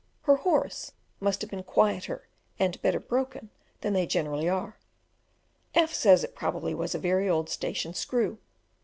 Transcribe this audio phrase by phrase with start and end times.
[0.23, 3.51] Her horse must have been quieter and better broken
[3.81, 4.79] than they generally are.
[5.75, 8.39] F says that probably it was a very old "station screw."